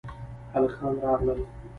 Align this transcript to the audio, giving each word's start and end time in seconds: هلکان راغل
هلکان 0.53 0.93
راغل 1.03 1.39